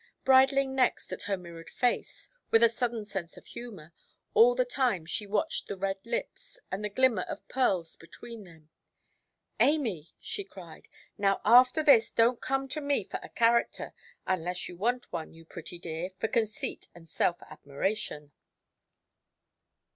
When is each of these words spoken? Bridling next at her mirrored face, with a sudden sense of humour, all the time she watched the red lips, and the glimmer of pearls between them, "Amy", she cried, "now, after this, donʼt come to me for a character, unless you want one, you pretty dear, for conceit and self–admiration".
Bridling 0.25 0.73
next 0.73 1.11
at 1.13 1.21
her 1.29 1.37
mirrored 1.37 1.69
face, 1.69 2.31
with 2.49 2.63
a 2.63 2.69
sudden 2.69 3.05
sense 3.05 3.37
of 3.37 3.45
humour, 3.45 3.93
all 4.33 4.55
the 4.55 4.65
time 4.65 5.05
she 5.05 5.27
watched 5.27 5.67
the 5.67 5.77
red 5.77 5.99
lips, 6.03 6.59
and 6.71 6.83
the 6.83 6.89
glimmer 6.89 7.21
of 7.21 7.47
pearls 7.47 7.95
between 7.97 8.43
them, 8.43 8.71
"Amy", 9.59 10.09
she 10.19 10.43
cried, 10.43 10.87
"now, 11.19 11.39
after 11.45 11.83
this, 11.83 12.11
donʼt 12.11 12.41
come 12.41 12.67
to 12.69 12.81
me 12.81 13.03
for 13.03 13.19
a 13.21 13.29
character, 13.29 13.93
unless 14.25 14.67
you 14.67 14.75
want 14.75 15.13
one, 15.13 15.35
you 15.35 15.45
pretty 15.45 15.77
dear, 15.77 16.09
for 16.17 16.27
conceit 16.27 16.87
and 16.95 17.07
self–admiration". 17.07 18.31